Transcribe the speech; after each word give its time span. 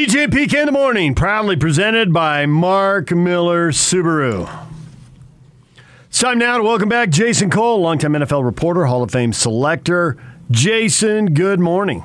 DJ 0.00 0.24
and 0.24 0.32
PK 0.32 0.60
in 0.60 0.64
the 0.64 0.72
morning, 0.72 1.14
proudly 1.14 1.56
presented 1.56 2.10
by 2.10 2.46
Mark 2.46 3.10
Miller 3.10 3.70
Subaru. 3.70 4.48
It's 6.06 6.18
time 6.18 6.38
now 6.38 6.56
to 6.56 6.62
welcome 6.62 6.88
back 6.88 7.10
Jason 7.10 7.50
Cole, 7.50 7.82
longtime 7.82 8.14
NFL 8.14 8.42
reporter, 8.42 8.86
Hall 8.86 9.02
of 9.02 9.10
Fame 9.10 9.34
selector. 9.34 10.16
Jason, 10.50 11.34
good 11.34 11.60
morning. 11.60 12.02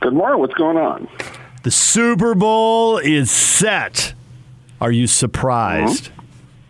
Good 0.00 0.14
morning. 0.14 0.40
What's 0.40 0.54
going 0.54 0.78
on? 0.78 1.06
The 1.64 1.70
Super 1.70 2.34
Bowl 2.34 2.96
is 2.96 3.30
set. 3.30 4.14
Are 4.80 4.90
you 4.90 5.06
surprised? 5.06 6.04
Mm-hmm. 6.04 6.22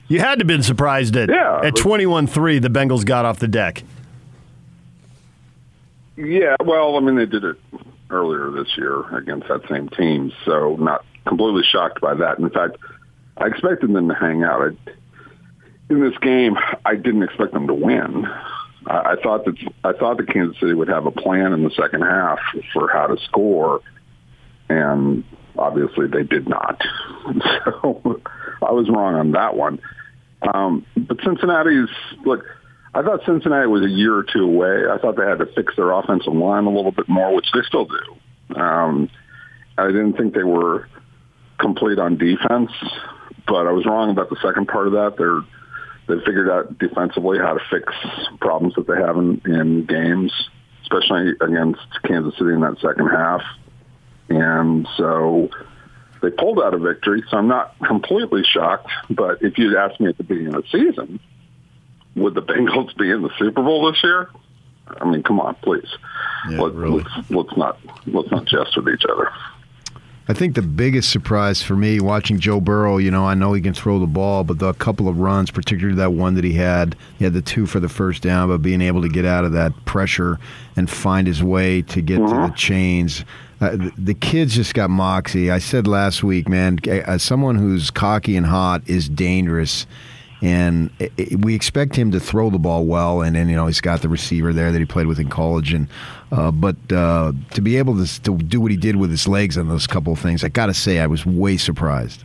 You 0.08 0.18
had 0.18 0.34
to 0.34 0.38
have 0.40 0.48
been 0.48 0.64
surprised 0.64 1.16
at 1.16 1.28
yeah, 1.28 1.60
at 1.62 1.74
21-3 1.74 2.60
the 2.60 2.68
Bengals 2.68 3.04
got 3.04 3.24
off 3.24 3.38
the 3.38 3.46
deck. 3.46 3.84
Yeah, 6.16 6.56
well, 6.64 6.96
I 6.96 7.00
mean 7.00 7.14
they 7.14 7.26
did 7.26 7.44
it 7.44 7.56
earlier 8.12 8.50
this 8.50 8.68
year 8.76 9.00
against 9.16 9.48
that 9.48 9.62
same 9.70 9.88
team, 9.88 10.32
so 10.44 10.76
not 10.76 11.04
completely 11.26 11.62
shocked 11.64 12.00
by 12.00 12.14
that. 12.14 12.38
In 12.38 12.50
fact, 12.50 12.76
I 13.36 13.46
expected 13.46 13.92
them 13.92 14.08
to 14.08 14.14
hang 14.14 14.42
out. 14.42 14.60
I, 14.60 14.90
in 15.90 16.00
this 16.00 16.16
game, 16.18 16.56
I 16.84 16.94
didn't 16.94 17.22
expect 17.22 17.52
them 17.52 17.66
to 17.66 17.74
win. 17.74 18.26
I, 18.86 19.12
I 19.12 19.16
thought 19.22 19.44
that 19.44 19.56
I 19.84 19.92
thought 19.92 20.18
that 20.18 20.28
Kansas 20.28 20.58
City 20.60 20.74
would 20.74 20.88
have 20.88 21.06
a 21.06 21.10
plan 21.10 21.52
in 21.52 21.64
the 21.64 21.70
second 21.70 22.02
half 22.02 22.38
for 22.72 22.88
how 22.88 23.06
to 23.06 23.16
score, 23.24 23.80
and 24.68 25.24
obviously 25.56 26.06
they 26.06 26.22
did 26.22 26.48
not. 26.48 26.80
So 27.64 28.20
I 28.60 28.72
was 28.72 28.88
wrong 28.88 29.14
on 29.14 29.32
that 29.32 29.56
one. 29.56 29.80
Um, 30.52 30.84
but 30.96 31.18
Cincinnati's 31.24 31.88
look. 32.24 32.44
I 32.94 33.02
thought 33.02 33.20
Cincinnati 33.24 33.66
was 33.68 33.84
a 33.84 33.88
year 33.88 34.14
or 34.14 34.22
two 34.22 34.44
away. 34.44 34.84
I 34.90 34.98
thought 34.98 35.16
they 35.16 35.24
had 35.24 35.38
to 35.38 35.46
fix 35.46 35.74
their 35.76 35.90
offensive 35.92 36.34
line 36.34 36.64
a 36.64 36.70
little 36.70 36.92
bit 36.92 37.08
more, 37.08 37.34
which 37.34 37.50
they 37.54 37.62
still 37.66 37.86
do. 37.86 38.60
Um, 38.60 39.08
I 39.78 39.86
didn't 39.86 40.14
think 40.14 40.34
they 40.34 40.42
were 40.42 40.88
complete 41.58 41.98
on 41.98 42.18
defense, 42.18 42.70
but 43.46 43.66
I 43.66 43.72
was 43.72 43.86
wrong 43.86 44.10
about 44.10 44.28
the 44.28 44.36
second 44.42 44.68
part 44.68 44.86
of 44.88 44.92
that. 44.92 45.14
They're 45.16 45.40
they 46.08 46.16
figured 46.24 46.50
out 46.50 46.78
defensively 46.78 47.38
how 47.38 47.54
to 47.54 47.60
fix 47.70 47.92
problems 48.40 48.74
that 48.74 48.86
they 48.86 48.96
have 48.96 49.16
in, 49.16 49.40
in 49.46 49.86
games, 49.86 50.32
especially 50.82 51.30
against 51.40 51.80
Kansas 52.04 52.36
City 52.36 52.52
in 52.52 52.60
that 52.60 52.76
second 52.80 53.08
half. 53.08 53.42
And 54.28 54.88
so 54.96 55.48
they 56.20 56.30
pulled 56.30 56.60
out 56.60 56.74
a 56.74 56.78
victory. 56.78 57.22
So 57.30 57.36
I'm 57.36 57.48
not 57.48 57.76
completely 57.86 58.42
shocked. 58.44 58.90
But 59.10 59.42
if 59.42 59.58
you'd 59.58 59.76
asked 59.76 60.00
me 60.00 60.08
at 60.08 60.16
the 60.16 60.24
beginning 60.24 60.54
of 60.54 60.64
the 60.64 60.68
season, 60.70 61.20
would 62.14 62.34
the 62.34 62.42
Bengals 62.42 62.96
be 62.96 63.10
in 63.10 63.22
the 63.22 63.30
Super 63.38 63.62
Bowl 63.62 63.90
this 63.90 64.02
year? 64.02 64.30
I 65.00 65.04
mean, 65.04 65.22
come 65.22 65.40
on, 65.40 65.54
please. 65.56 65.88
Yeah, 66.50 66.60
Let, 66.60 66.74
really. 66.74 67.02
let's, 67.02 67.30
let's 67.30 67.56
not 67.56 67.78
let's 68.06 68.30
not 68.30 68.46
jest 68.46 68.76
with 68.76 68.88
each 68.88 69.04
other. 69.08 69.30
I 70.28 70.34
think 70.34 70.54
the 70.54 70.62
biggest 70.62 71.10
surprise 71.10 71.62
for 71.62 71.74
me 71.74 71.98
watching 71.98 72.38
Joe 72.38 72.60
Burrow, 72.60 72.98
you 72.98 73.10
know, 73.10 73.26
I 73.26 73.34
know 73.34 73.54
he 73.54 73.60
can 73.60 73.74
throw 73.74 73.98
the 73.98 74.06
ball, 74.06 74.44
but 74.44 74.60
the 74.60 74.72
couple 74.74 75.08
of 75.08 75.18
runs, 75.18 75.50
particularly 75.50 75.96
that 75.96 76.12
one 76.12 76.34
that 76.34 76.44
he 76.44 76.52
had, 76.52 76.94
he 77.18 77.24
had 77.24 77.32
the 77.32 77.42
two 77.42 77.66
for 77.66 77.80
the 77.80 77.88
first 77.88 78.22
down, 78.22 78.48
but 78.48 78.62
being 78.62 78.80
able 78.82 79.02
to 79.02 79.08
get 79.08 79.24
out 79.24 79.44
of 79.44 79.52
that 79.52 79.72
pressure 79.84 80.38
and 80.76 80.88
find 80.88 81.26
his 81.26 81.42
way 81.42 81.82
to 81.82 82.00
get 82.00 82.20
mm-hmm. 82.20 82.44
to 82.44 82.48
the 82.48 82.56
chains. 82.56 83.24
Uh, 83.60 83.70
the, 83.70 83.92
the 83.98 84.14
kid's 84.14 84.54
just 84.54 84.74
got 84.74 84.90
moxie. 84.90 85.50
I 85.50 85.58
said 85.58 85.88
last 85.88 86.22
week, 86.22 86.48
man, 86.48 86.78
as 86.86 87.22
someone 87.24 87.56
who's 87.56 87.90
cocky 87.90 88.36
and 88.36 88.46
hot 88.46 88.82
is 88.86 89.08
dangerous 89.08 89.86
and 90.42 90.90
it, 90.98 91.12
it, 91.16 91.44
we 91.44 91.54
expect 91.54 91.94
him 91.94 92.10
to 92.10 92.20
throw 92.20 92.50
the 92.50 92.58
ball 92.58 92.84
well. 92.84 93.22
And 93.22 93.36
then 93.36 93.48
you 93.48 93.56
know 93.56 93.68
he's 93.68 93.80
got 93.80 94.02
the 94.02 94.08
receiver 94.08 94.52
there 94.52 94.72
that 94.72 94.78
he 94.78 94.84
played 94.84 95.06
with 95.06 95.20
in 95.20 95.28
college, 95.28 95.72
and 95.72 95.88
uh, 96.32 96.50
but 96.50 96.76
uh, 96.92 97.32
to 97.52 97.60
be 97.60 97.76
able 97.76 98.04
to, 98.04 98.22
to 98.22 98.36
do 98.36 98.60
what 98.60 98.70
he 98.72 98.76
did 98.76 98.96
with 98.96 99.10
his 99.10 99.26
legs 99.28 99.56
on 99.56 99.68
those 99.68 99.86
couple 99.86 100.12
of 100.12 100.18
things, 100.18 100.42
I 100.44 100.48
got 100.48 100.66
to 100.66 100.74
say 100.74 100.98
I 100.98 101.06
was 101.06 101.24
way 101.24 101.56
surprised. 101.56 102.24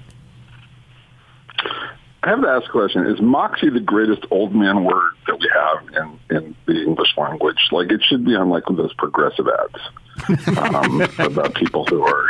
I 2.23 2.31
have 2.31 2.41
to 2.41 2.47
ask 2.49 2.67
a 2.67 2.71
question: 2.71 3.05
Is 3.05 3.21
moxie 3.21 3.69
the 3.69 3.79
greatest 3.79 4.25
old 4.31 4.53
man 4.53 4.83
word 4.83 5.13
that 5.27 5.39
we 5.39 5.49
have 5.53 6.19
in, 6.29 6.35
in 6.35 6.55
the 6.65 6.81
English 6.81 7.15
language? 7.17 7.69
Like 7.71 7.91
it 7.91 8.01
should 8.03 8.25
be 8.25 8.35
on 8.35 8.49
like 8.49 8.63
those 8.65 8.93
progressive 8.95 9.47
ads 9.47 10.57
um, 10.57 11.01
about 11.19 11.53
people 11.53 11.85
who 11.85 12.01
are 12.01 12.27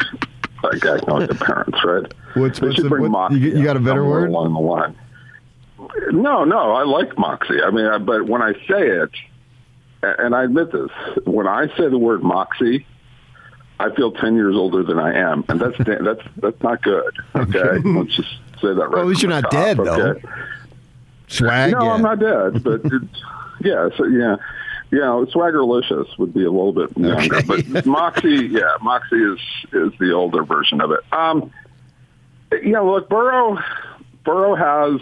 like 0.64 0.86
acting 0.86 1.10
like 1.10 1.30
their 1.30 1.40
parents, 1.40 1.80
right? 1.84 2.14
What's, 2.34 2.60
what's 2.62 2.82
the, 2.82 2.90
what, 2.90 3.32
you, 3.32 3.38
you, 3.38 3.64
got 3.64 3.78
a 3.78 3.80
better 3.80 4.06
word 4.06 4.30
along 4.30 4.54
the 4.54 4.60
line? 4.60 4.96
No, 6.12 6.44
no, 6.44 6.74
I 6.74 6.84
like 6.84 7.18
moxie. 7.18 7.62
I 7.62 7.72
mean, 7.72 7.86
I, 7.86 7.98
but 7.98 8.26
when 8.28 8.42
I 8.42 8.54
say 8.68 8.88
it, 8.88 9.12
and 10.04 10.36
I 10.36 10.44
admit 10.44 10.72
this, 10.72 10.90
when 11.26 11.48
I 11.48 11.68
say 11.78 11.90
the 11.90 11.98
word 11.98 12.24
moxie, 12.24 12.86
I 13.80 13.94
feel 13.96 14.12
ten 14.12 14.36
years 14.36 14.56
older 14.56 14.84
than 14.84 15.00
I 15.00 15.16
am, 15.16 15.46
and 15.50 15.60
that's 15.60 15.78
that's 15.78 16.22
that's 16.38 16.64
not 16.64 16.82
good. 16.82 17.16
Okay, 17.36 17.78
let's 17.90 18.16
just 18.16 18.30
say 18.62 18.74
that 18.74 18.76
right. 18.76 18.92
Well, 18.92 19.02
at 19.02 19.08
least 19.08 19.22
you're 19.22 19.30
not 19.30 19.44
top, 19.44 19.52
dead, 19.52 19.80
okay? 19.80 20.20
though. 20.22 20.30
Swag. 21.28 21.72
No, 21.74 21.84
yeah. 21.84 21.92
I'm 21.92 22.02
not 22.02 22.20
dead, 22.20 22.64
but 22.64 22.82
yeah, 23.62 23.90
so 23.98 24.06
yeah, 24.06 24.38
you 24.92 25.00
know, 25.00 25.26
swaggerlicious 25.26 26.18
would 26.18 26.34
be 26.34 26.46
a 26.46 26.52
little 26.52 26.74
bit 26.74 26.98
younger, 26.98 27.38
okay. 27.38 27.62
but 27.64 27.86
moxie, 27.86 28.48
yeah, 28.48 28.78
moxie 28.82 29.18
is 29.18 29.40
is 29.74 29.92
the 30.00 30.12
older 30.14 30.44
version 30.44 30.82
of 30.82 30.92
it. 30.92 31.02
Um, 31.12 31.52
you 32.52 32.72
know, 32.72 32.90
look, 32.90 33.10
Burrow, 33.10 33.60
Burrow 34.24 34.56
has 34.56 35.02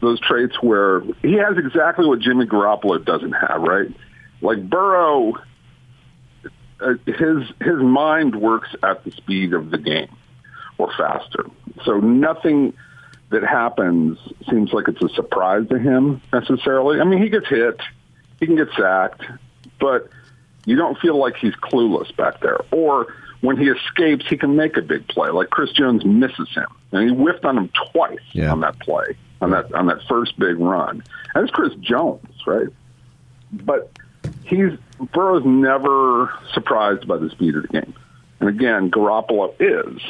those 0.00 0.20
traits 0.20 0.60
where 0.62 1.00
he 1.22 1.34
has 1.34 1.56
exactly 1.56 2.06
what 2.06 2.20
Jimmy 2.20 2.46
Garoppolo 2.46 3.04
doesn't 3.04 3.32
have, 3.32 3.60
right? 3.62 3.88
Like 4.40 4.68
Burrow, 4.68 5.34
uh, 6.80 6.94
his 7.06 7.48
his 7.60 7.76
mind 7.76 8.36
works 8.36 8.68
at 8.82 9.04
the 9.04 9.10
speed 9.10 9.52
of 9.52 9.70
the 9.70 9.78
game 9.78 10.14
or 10.78 10.92
faster. 10.96 11.46
So 11.84 11.98
nothing 11.98 12.74
that 13.30 13.42
happens 13.42 14.18
seems 14.48 14.72
like 14.72 14.88
it's 14.88 15.02
a 15.02 15.08
surprise 15.10 15.68
to 15.68 15.78
him 15.78 16.22
necessarily. 16.32 17.00
I 17.00 17.04
mean, 17.04 17.20
he 17.20 17.28
gets 17.28 17.48
hit, 17.48 17.80
he 18.38 18.46
can 18.46 18.56
get 18.56 18.68
sacked, 18.76 19.22
but 19.80 20.08
you 20.64 20.76
don't 20.76 20.98
feel 20.98 21.18
like 21.18 21.36
he's 21.36 21.54
clueless 21.54 22.14
back 22.16 22.40
there. 22.40 22.60
Or 22.70 23.12
when 23.40 23.56
he 23.56 23.68
escapes, 23.68 24.26
he 24.28 24.36
can 24.36 24.56
make 24.56 24.76
a 24.76 24.82
big 24.82 25.08
play. 25.08 25.30
Like 25.30 25.50
Chris 25.50 25.72
Jones 25.72 26.04
misses 26.04 26.48
him, 26.54 26.68
and 26.92 27.10
he 27.10 27.14
whiffed 27.14 27.44
on 27.44 27.58
him 27.58 27.70
twice 27.92 28.18
yeah. 28.32 28.52
on 28.52 28.60
that 28.60 28.78
play 28.78 29.16
on 29.40 29.50
that 29.50 29.72
on 29.74 29.86
that 29.86 29.98
first 30.08 30.38
big 30.38 30.58
run. 30.58 31.02
And 31.34 31.44
it's 31.44 31.52
Chris 31.52 31.74
Jones, 31.80 32.26
right? 32.46 32.68
But 33.52 33.90
he's 34.44 34.72
Burrow's 35.12 35.44
never 35.44 36.32
surprised 36.52 37.06
by 37.06 37.18
the 37.18 37.30
speed 37.30 37.56
of 37.56 37.62
the 37.62 37.68
game. 37.68 37.94
And 38.40 38.48
again, 38.48 38.90
Garoppolo 38.90 39.54
is. 39.58 40.00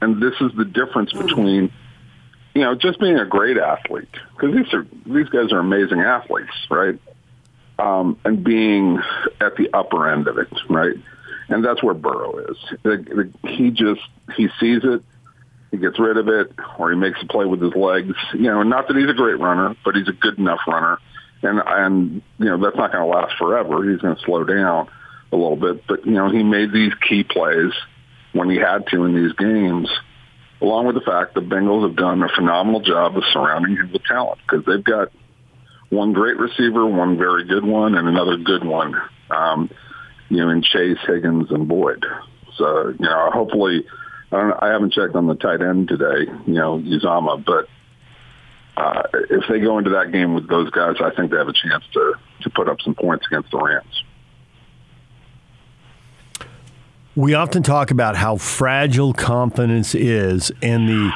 And 0.00 0.22
this 0.22 0.34
is 0.40 0.52
the 0.56 0.64
difference 0.64 1.12
between 1.12 1.70
you 2.54 2.62
know, 2.62 2.74
just 2.74 3.00
being 3.00 3.18
a 3.18 3.26
great 3.26 3.56
athlete, 3.58 4.08
because 4.32 4.54
these 4.54 4.72
are 4.72 4.86
these 5.06 5.28
guys 5.28 5.52
are 5.52 5.58
amazing 5.58 6.00
athletes, 6.00 6.52
right? 6.70 6.98
Um, 7.78 8.16
and 8.24 8.44
being 8.44 9.00
at 9.40 9.56
the 9.56 9.70
upper 9.72 10.08
end 10.08 10.28
of 10.28 10.38
it, 10.38 10.48
right? 10.70 10.94
And 11.48 11.64
that's 11.64 11.82
where 11.82 11.94
Burrow 11.94 12.38
is. 12.38 12.56
He 13.42 13.70
just 13.70 14.00
he 14.36 14.48
sees 14.60 14.82
it 14.84 15.02
he 15.74 15.80
gets 15.80 15.98
rid 15.98 16.16
of 16.16 16.28
it 16.28 16.52
or 16.78 16.92
he 16.92 16.96
makes 16.96 17.20
a 17.20 17.26
play 17.26 17.44
with 17.44 17.60
his 17.60 17.74
legs. 17.74 18.14
You 18.32 18.50
know, 18.50 18.62
not 18.62 18.86
that 18.86 18.96
he's 18.96 19.10
a 19.10 19.14
great 19.14 19.40
runner, 19.40 19.74
but 19.84 19.96
he's 19.96 20.08
a 20.08 20.12
good 20.12 20.38
enough 20.38 20.60
runner. 20.68 20.98
And 21.42 21.60
and 21.66 22.22
you 22.38 22.46
know 22.46 22.58
that's 22.58 22.76
not 22.76 22.92
going 22.92 23.04
to 23.04 23.10
last 23.10 23.36
forever. 23.36 23.90
He's 23.90 24.00
going 24.00 24.14
to 24.14 24.22
slow 24.22 24.44
down 24.44 24.88
a 25.32 25.36
little 25.36 25.56
bit, 25.56 25.84
but 25.86 26.06
you 26.06 26.12
know 26.12 26.30
he 26.30 26.42
made 26.42 26.72
these 26.72 26.92
key 27.08 27.24
plays 27.24 27.72
when 28.32 28.48
he 28.48 28.56
had 28.56 28.86
to 28.88 29.04
in 29.04 29.14
these 29.14 29.32
games. 29.32 29.90
Along 30.62 30.86
with 30.86 30.94
the 30.94 31.02
fact 31.02 31.34
the 31.34 31.40
Bengals 31.40 31.86
have 31.86 31.96
done 31.96 32.22
a 32.22 32.28
phenomenal 32.28 32.80
job 32.80 33.16
of 33.16 33.24
surrounding 33.32 33.76
him 33.76 33.92
with 33.92 34.04
talent 34.04 34.38
because 34.48 34.64
they've 34.64 34.84
got 34.84 35.08
one 35.90 36.12
great 36.12 36.38
receiver, 36.38 36.86
one 36.86 37.18
very 37.18 37.44
good 37.44 37.64
one, 37.64 37.96
and 37.96 38.08
another 38.08 38.36
good 38.38 38.64
one. 38.64 38.94
Um, 39.28 39.70
you 40.30 40.38
know, 40.38 40.48
in 40.48 40.62
Chase, 40.62 40.98
Higgins, 41.06 41.50
and 41.50 41.68
Boyd. 41.68 42.06
So 42.56 42.88
you 42.88 42.96
know, 43.00 43.30
hopefully 43.34 43.84
I, 44.34 44.40
don't, 44.40 44.62
I 44.62 44.68
haven't 44.68 44.92
checked 44.92 45.14
on 45.14 45.26
the 45.26 45.34
tight 45.34 45.60
end 45.62 45.88
today, 45.88 46.30
you 46.46 46.54
know, 46.54 46.78
Uzomah, 46.78 47.44
but 47.44 47.68
uh, 48.76 49.02
if 49.30 49.44
they 49.48 49.60
go 49.60 49.78
into 49.78 49.90
that 49.90 50.10
game 50.12 50.34
with 50.34 50.48
those 50.48 50.70
guys, 50.70 50.96
I 51.00 51.14
think 51.14 51.30
they 51.30 51.36
have 51.36 51.48
a 51.48 51.52
chance 51.52 51.84
to 51.92 52.14
to 52.42 52.50
put 52.50 52.68
up 52.68 52.80
some 52.80 52.94
points 52.94 53.26
against 53.26 53.50
the 53.50 53.58
Rams. 53.58 54.04
We 57.16 57.34
often 57.34 57.62
talk 57.62 57.92
about 57.92 58.16
how 58.16 58.36
fragile 58.36 59.12
confidence 59.12 59.94
is, 59.94 60.50
and 60.60 60.88
the 60.88 61.12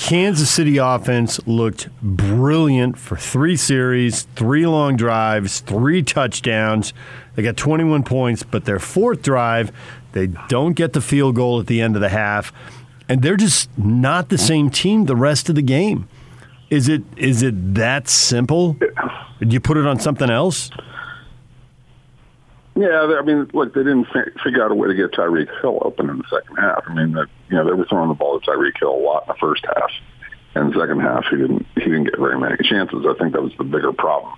Kansas 0.00 0.50
City 0.50 0.78
offense 0.78 1.46
looked 1.46 1.88
brilliant 2.02 2.98
for 2.98 3.16
three 3.16 3.54
series, 3.54 4.22
three 4.34 4.66
long 4.66 4.96
drives, 4.96 5.60
three 5.60 6.02
touchdowns. 6.02 6.94
They 7.34 7.42
got 7.42 7.58
21 7.58 8.02
points, 8.02 8.42
but 8.42 8.64
their 8.64 8.78
fourth 8.78 9.22
drive, 9.22 9.70
they 10.12 10.28
don't 10.48 10.72
get 10.72 10.94
the 10.94 11.02
field 11.02 11.36
goal 11.36 11.60
at 11.60 11.66
the 11.66 11.82
end 11.82 11.96
of 11.96 12.00
the 12.00 12.08
half, 12.08 12.50
and 13.08 13.22
they're 13.22 13.36
just 13.36 13.68
not 13.78 14.30
the 14.30 14.38
same 14.38 14.70
team 14.70 15.04
the 15.04 15.14
rest 15.14 15.50
of 15.50 15.54
the 15.54 15.62
game. 15.62 16.08
Is 16.70 16.88
it 16.88 17.02
is 17.16 17.42
it 17.42 17.74
that 17.74 18.08
simple? 18.08 18.78
Did 19.38 19.52
you 19.52 19.60
put 19.60 19.76
it 19.76 19.86
on 19.86 20.00
something 20.00 20.30
else? 20.30 20.70
Yeah, 22.74 23.16
I 23.18 23.22
mean, 23.22 23.50
look, 23.52 23.74
they 23.74 23.82
didn't 23.82 24.06
figure 24.42 24.64
out 24.64 24.72
a 24.72 24.74
way 24.74 24.88
to 24.88 24.94
get 24.94 25.12
Tyreek 25.12 25.48
Hill 25.60 25.78
open 25.82 26.08
in 26.08 26.18
the 26.18 26.24
second 26.30 26.56
half. 26.56 26.84
I 26.86 26.94
mean, 26.94 27.12
that 27.12 27.28
you 27.50 27.56
know 27.56 27.64
they 27.64 27.72
were 27.72 27.86
throwing 27.86 28.08
the 28.08 28.14
ball 28.14 28.38
to 28.38 28.50
Tyreek 28.50 28.78
Hill 28.78 28.94
a 28.94 29.02
lot 29.02 29.24
in 29.24 29.28
the 29.28 29.38
first 29.40 29.64
half, 29.66 29.90
and 30.54 30.72
the 30.72 30.80
second 30.80 31.00
half 31.00 31.24
he 31.30 31.36
didn't 31.36 31.66
he 31.74 31.84
didn't 31.84 32.04
get 32.04 32.18
very 32.18 32.38
many 32.38 32.56
chances. 32.62 33.04
I 33.08 33.14
think 33.18 33.32
that 33.32 33.42
was 33.42 33.52
the 33.58 33.64
bigger 33.64 33.92
problem. 33.92 34.34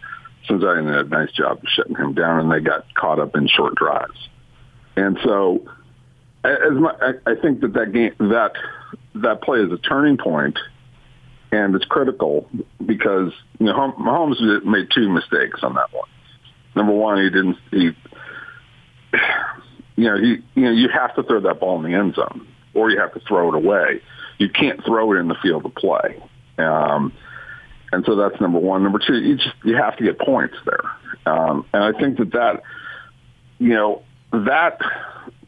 Cincinnati 0.48 0.82
did 0.84 0.94
a 0.94 1.04
nice 1.04 1.30
job 1.32 1.58
of 1.58 1.68
shutting 1.68 1.96
him 1.96 2.14
down, 2.14 2.40
and 2.40 2.50
they 2.50 2.60
got 2.60 2.92
caught 2.94 3.20
up 3.20 3.36
in 3.36 3.46
short 3.48 3.74
drives. 3.76 4.28
And 4.96 5.18
so, 5.22 5.62
as 6.44 6.72
my, 6.72 6.94
I, 7.26 7.34
think 7.40 7.60
that 7.60 7.74
that 7.74 7.92
game 7.92 8.14
that 8.18 8.52
that 9.16 9.42
play 9.42 9.60
is 9.60 9.72
a 9.72 9.78
turning 9.78 10.16
point, 10.16 10.58
and 11.52 11.74
it's 11.74 11.84
critical 11.84 12.48
because 12.84 13.32
you 13.60 13.66
know 13.66 13.94
Mahomes 13.98 14.64
made 14.64 14.88
two 14.92 15.08
mistakes 15.08 15.60
on 15.62 15.74
that 15.74 15.92
one. 15.92 16.08
Number 16.74 16.92
one, 16.92 17.22
he 17.22 17.30
didn't 17.30 17.58
he 17.70 17.90
you 19.96 20.04
know, 20.08 20.16
you, 20.16 20.42
you 20.54 20.62
know, 20.62 20.70
you 20.70 20.88
have 20.88 21.14
to 21.16 21.22
throw 21.22 21.40
that 21.40 21.60
ball 21.60 21.82
in 21.84 21.90
the 21.90 21.96
end 21.96 22.14
zone, 22.14 22.46
or 22.74 22.90
you 22.90 22.98
have 23.00 23.14
to 23.14 23.20
throw 23.20 23.48
it 23.48 23.54
away. 23.54 24.02
You 24.38 24.48
can't 24.48 24.84
throw 24.84 25.12
it 25.12 25.18
in 25.18 25.28
the 25.28 25.36
field 25.42 25.64
of 25.64 25.74
play. 25.74 26.22
Um, 26.58 27.12
and 27.92 28.04
so 28.06 28.16
that's 28.16 28.40
number 28.40 28.58
one. 28.58 28.82
Number 28.82 28.98
two, 28.98 29.14
you 29.14 29.36
just 29.36 29.54
you 29.64 29.76
have 29.76 29.96
to 29.98 30.04
get 30.04 30.18
points 30.18 30.56
there. 30.64 31.32
Um, 31.32 31.66
and 31.72 31.84
I 31.84 31.98
think 31.98 32.18
that 32.18 32.32
that, 32.32 32.62
you 33.58 33.70
know, 33.70 34.02
that 34.32 34.80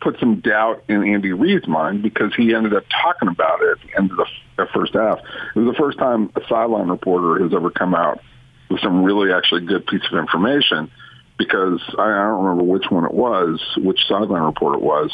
put 0.01 0.19
some 0.21 0.41
doubt 0.41 0.85
in 0.89 1.03
Andy 1.03 1.33
Reid's 1.33 1.67
mind 1.67 2.03
because 2.03 2.35
he 2.37 2.55
ended 2.55 2.75
up 2.75 2.85
talking 3.03 3.29
about 3.29 3.63
it 3.63 3.71
at 3.71 3.79
the 3.87 3.99
end 3.99 4.11
of 4.11 4.19
the, 4.19 4.27
first 4.73 4.95
half. 4.95 5.19
It 5.57 5.59
was 5.59 5.75
the 5.75 5.79
first 5.79 5.99
time 5.99 6.31
a 6.37 6.41
sideline 6.49 6.89
reporter 6.89 7.43
has 7.43 7.53
ever 7.53 7.71
come 7.71 7.95
out 7.95 8.21
with 8.71 8.81
some 8.81 9.03
really 9.03 9.33
actually 9.33 9.63
good 9.63 9.87
piece 9.87 10.03
of 10.13 10.19
information 10.19 10.91
because 11.39 11.81
I, 11.99 12.03
I 12.03 12.23
don't 12.29 12.45
remember 12.45 12.63
which 12.63 12.85
one 12.89 13.05
it 13.05 13.15
was, 13.15 13.61
which 13.79 13.99
sideline 14.07 14.43
report 14.43 14.77
it 14.77 14.83
was, 14.83 15.11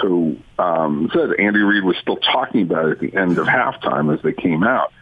who 0.00 0.36
um, 0.58 1.10
said 1.12 1.30
Andy 1.38 1.60
Reid 1.60 1.84
was 1.84 1.96
still 2.00 2.16
talking 2.16 2.62
about 2.62 2.86
it 2.86 2.92
at 2.92 2.98
the 3.00 3.16
end 3.16 3.38
of 3.38 3.46
halftime 3.46 4.14
as 4.14 4.22
they 4.22 4.32
came 4.32 4.64
out. 4.64 4.92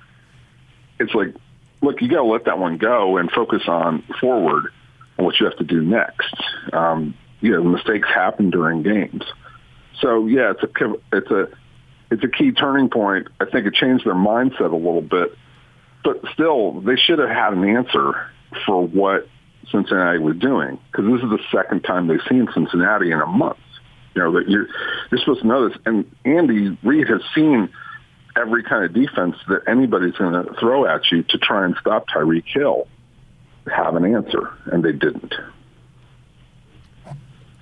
It's 0.98 1.14
like, 1.14 1.34
look, 1.80 2.00
you 2.02 2.08
got 2.08 2.18
to 2.18 2.24
let 2.24 2.44
that 2.44 2.58
one 2.58 2.78
go 2.78 3.16
and 3.16 3.30
focus 3.30 3.62
on 3.66 4.02
forward 4.20 4.66
and 5.16 5.26
what 5.26 5.40
you 5.40 5.46
have 5.46 5.56
to 5.58 5.64
do 5.64 5.82
next. 5.82 6.34
Um, 6.72 7.14
you 7.40 7.52
know, 7.52 7.64
mistakes 7.64 8.08
happen 8.08 8.50
during 8.50 8.82
games. 8.82 9.24
So 10.00 10.26
yeah, 10.26 10.52
it's 10.52 10.62
a 10.62 10.94
it's 11.12 11.30
a 11.30 11.48
it's 12.10 12.24
a 12.24 12.28
key 12.28 12.52
turning 12.52 12.88
point. 12.88 13.28
I 13.40 13.46
think 13.46 13.66
it 13.66 13.74
changed 13.74 14.04
their 14.04 14.14
mindset 14.14 14.72
a 14.72 14.76
little 14.76 15.00
bit, 15.02 15.36
but 16.04 16.22
still, 16.34 16.80
they 16.80 16.96
should 16.96 17.18
have 17.18 17.28
had 17.28 17.52
an 17.54 17.64
answer 17.64 18.30
for 18.66 18.86
what 18.86 19.28
Cincinnati 19.70 20.18
was 20.18 20.36
doing 20.36 20.78
because 20.90 21.06
this 21.06 21.22
is 21.22 21.30
the 21.30 21.38
second 21.50 21.82
time 21.82 22.06
they've 22.06 22.20
seen 22.28 22.48
Cincinnati 22.52 23.10
in 23.10 23.20
a 23.20 23.26
month. 23.26 23.58
You 24.14 24.22
know 24.22 24.32
that 24.32 24.48
you're 24.48 24.66
you're 25.10 25.20
supposed 25.20 25.40
to 25.40 25.46
know 25.46 25.68
this, 25.68 25.78
and 25.86 26.10
Andy 26.24 26.76
Reid 26.82 27.08
has 27.08 27.22
seen 27.34 27.68
every 28.36 28.62
kind 28.62 28.84
of 28.84 28.92
defense 28.92 29.36
that 29.48 29.62
anybody's 29.66 30.16
going 30.16 30.32
to 30.32 30.54
throw 30.54 30.86
at 30.86 31.10
you 31.10 31.22
to 31.24 31.38
try 31.38 31.64
and 31.64 31.76
stop 31.80 32.06
Tyreek 32.08 32.44
Hill. 32.46 32.86
Have 33.74 33.94
an 33.94 34.04
answer, 34.04 34.52
and 34.66 34.82
they 34.82 34.92
didn't. 34.92 35.34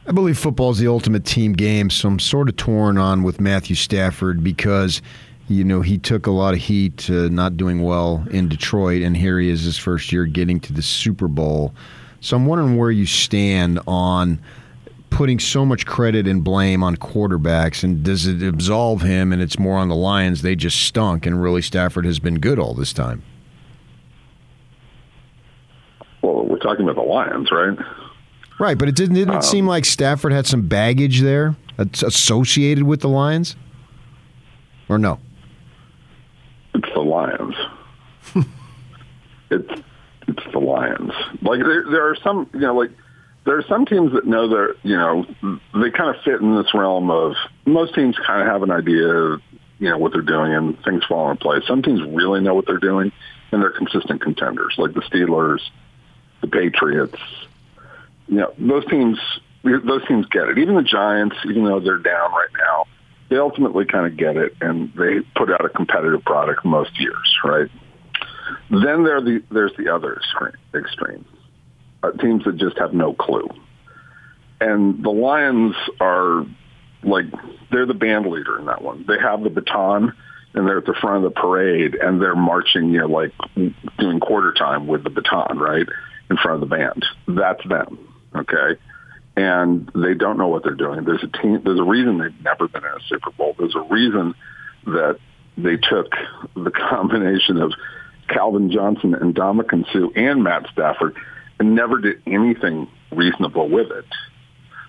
I 0.06 0.12
believe 0.12 0.38
football 0.38 0.70
is 0.70 0.79
the 0.79 0.88
ultimate 0.88 1.25
team 1.25 1.52
game, 1.52 1.91
so 1.91 2.08
I'm 2.08 2.19
sort 2.19 2.49
of 2.49 2.56
torn 2.56 2.99
on 2.99 3.23
with 3.23 3.41
Matthew 3.41 3.76
Stafford 3.76 4.43
because 4.43 5.02
you 5.50 5.64
know, 5.64 5.81
he 5.81 5.99
took 5.99 6.29
a 6.29 6.31
lot 6.31 6.55
of 6.55 6.61
heat 6.61 7.11
uh, 7.11 7.29
not 7.29 7.56
doing 7.56 7.82
well 7.82 8.25
in 8.31 8.49
Detroit, 8.49 9.02
and 9.02 9.17
here 9.17 9.41
he 9.41 9.49
is 9.50 9.64
his 9.64 9.76
first 9.76 10.12
year 10.12 10.25
getting 10.25 10.61
to 10.61 10.73
the 10.73 10.81
Super 10.81 11.26
Bowl. 11.26 11.75
So 12.20 12.37
I'm 12.37 12.47
wondering 12.47 12.76
where 12.76 12.93
you 12.93 13.05
stand 13.05 13.81
on 13.88 14.41
putting 15.21 15.39
so 15.39 15.67
much 15.67 15.85
credit 15.85 16.27
and 16.27 16.43
blame 16.43 16.83
on 16.83 16.97
quarterbacks, 16.97 17.85
and 17.85 18.03
does 18.03 18.27
it 18.27 18.43
absolve 18.43 19.03
him 19.03 19.35
and 19.35 19.43
it's 19.43 19.59
more 19.59 19.77
on 19.77 19.91
the 19.91 19.95
Lions? 19.95 20.41
They 20.41 20.57
just 20.57 20.81
stunk, 20.81 21.27
and 21.27 21.43
really 21.43 21.61
Stafford 21.61 22.07
has 22.07 22.19
been 22.19 22.39
good 22.39 22.59
all 22.59 22.73
this 22.73 22.95
time. 22.95 23.23
Well, 26.23 26.47
we're 26.47 26.57
talking 26.57 26.89
about 26.89 26.97
the 26.97 27.07
Lions, 27.07 27.51
right? 27.53 27.79
Right, 28.59 28.79
but 28.79 28.89
it 28.89 28.97
didn't, 28.97 29.17
didn't 29.17 29.35
um, 29.35 29.41
it 29.41 29.45
seem 29.45 29.67
like 29.67 29.85
Stafford 29.85 30.33
had 30.33 30.47
some 30.47 30.67
baggage 30.67 31.21
there 31.21 31.55
associated 31.77 32.85
with 32.85 33.03
the 33.03 33.09
Lions? 33.11 33.57
Or 34.89 34.97
no? 34.97 35.19
It's 36.73 36.89
the 36.95 37.01
Lions. 37.01 37.55
it's 39.51 39.83
it's 40.29 40.45
the 40.51 40.61
Lions. 40.61 41.13
Like 41.43 41.61
there, 41.61 41.85
there 41.91 42.09
are 42.09 42.17
some, 42.25 42.49
you 42.55 42.61
know, 42.61 42.75
like 42.75 42.93
there 43.45 43.57
are 43.57 43.65
some 43.69 43.87
teams 43.87 44.13
that 44.13 44.27
know 44.27 44.49
they're, 44.49 44.75
you 44.83 44.97
know, 44.97 45.25
they 45.75 45.91
kind 45.91 46.15
of 46.15 46.23
fit 46.23 46.41
in 46.41 46.57
this 46.57 46.75
realm 46.75 47.11
of 47.11 47.35
most 47.65 47.95
teams 47.95 48.17
kind 48.27 48.43
of 48.43 48.47
have 48.47 48.63
an 48.63 48.71
idea, 48.71 49.09
of, 49.09 49.41
you 49.79 49.89
know, 49.89 49.99
what 49.99 50.13
they're 50.13 50.21
doing 50.21 50.53
and 50.53 50.83
things 50.85 51.05
fall 51.07 51.31
in 51.31 51.37
place. 51.37 51.63
Some 51.67 51.83
teams 51.83 52.03
really 52.03 52.41
know 52.41 52.55
what 52.55 52.67
they're 52.67 52.79
doing 52.79 53.13
and 53.51 53.63
they're 53.63 53.71
consistent 53.71 54.21
contenders, 54.21 54.75
like 54.77 54.93
the 54.93 55.01
Steelers, 55.01 55.61
the 56.43 56.49
Patriots. 56.49 57.17
You 58.29 58.37
know, 58.37 58.53
those 58.59 58.87
teams, 58.87 59.19
those 59.65 60.07
teams 60.07 60.27
get 60.27 60.49
it. 60.49 60.59
Even 60.59 60.77
the 60.77 60.83
Giants, 60.83 61.37
even 61.47 61.65
though 61.65 61.81
they're 61.81 61.99
down 61.99 62.31
right 62.33 62.51
now, 62.59 62.87
they 63.31 63.39
ultimately 63.39 63.87
kind 63.87 64.07
of 64.07 64.17
get 64.17 64.37
it 64.37 64.55
and 64.61 64.93
they 64.95 65.21
put 65.35 65.51
out 65.51 65.65
a 65.65 65.69
competitive 65.69 66.25
product 66.25 66.65
most 66.65 67.01
years, 67.01 67.37
right? 67.45 67.71
Then 68.71 69.05
there 69.05 69.21
the, 69.21 69.43
there's 69.51 69.73
the 69.79 69.89
other 69.95 70.21
extreme, 70.75 71.25
Uh, 72.02 72.12
teams 72.12 72.44
that 72.44 72.56
just 72.56 72.79
have 72.79 72.94
no 72.94 73.12
clue. 73.12 73.49
And 74.61 75.05
the 75.05 75.11
Lions 75.11 75.75
are 76.00 76.47
like, 77.02 77.26
they're 77.70 77.87
the 77.87 77.94
band 77.94 78.26
leader 78.26 78.58
in 78.58 78.67
that 78.67 78.82
one. 78.82 79.05
They 79.06 79.19
have 79.19 79.43
the 79.43 79.50
baton 79.50 80.14
and 80.55 80.67
they're 80.67 80.79
at 80.79 80.87
the 80.87 80.94
front 81.00 81.25
of 81.25 81.35
the 81.35 81.41
parade 81.41 81.94
and 81.94 82.20
they're 82.20 82.37
marching, 82.37 82.91
you 82.91 83.00
know, 83.00 83.06
like 83.06 83.32
doing 83.99 84.20
quarter 84.20 84.52
time 84.52 84.87
with 84.87 85.05
the 85.05 85.11
baton, 85.11 85.58
right? 85.58 85.87
In 86.31 86.37
front 86.37 86.62
of 86.62 86.69
the 86.69 86.75
band. 86.75 87.05
That's 87.29 87.67
them. 87.69 87.99
Okay 88.35 88.79
and 89.37 89.91
they 89.94 90.14
don't 90.14 90.38
know 90.38 90.49
what 90.49 90.62
they're 90.62 90.75
doing. 90.75 91.05
There's 91.05 91.23
a 91.23 91.43
team. 91.43 91.62
There's 91.64 91.79
a 91.79 91.85
reason 91.85 92.19
they've 92.19 92.44
never 92.44 92.69
been 92.69 92.85
in 92.85 92.91
a 92.91 93.00
Super 93.08 93.31
Bowl. 93.31 93.55
There's 93.58 93.75
a 93.75 93.82
reason 93.82 94.35
that 94.87 95.19
they 95.56 95.76
took 95.76 96.12
the 96.55 96.70
combination 96.91 97.56
of 97.58 97.73
Calvin 98.29 98.70
Johnson 98.70 99.14
and 99.14 99.35
Ndamukong 99.35 99.91
Suh 99.93 100.11
and 100.14 100.43
Matt 100.43 100.67
Stafford 100.73 101.17
and 101.61 101.75
never 101.75 101.99
did 101.99 102.21
anything 102.27 102.89
reasonable 103.12 103.69
with 103.69 103.93
it. 103.93 104.07